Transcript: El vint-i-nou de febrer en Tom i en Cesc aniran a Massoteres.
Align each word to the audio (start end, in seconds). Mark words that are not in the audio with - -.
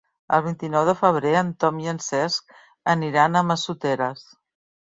El 0.35 0.39
vint-i-nou 0.45 0.85
de 0.89 0.95
febrer 1.01 1.33
en 1.41 1.51
Tom 1.65 1.83
i 1.85 1.91
en 1.93 2.01
Cesc 2.05 2.57
aniran 2.97 3.41
a 3.43 3.47
Massoteres. 3.51 4.29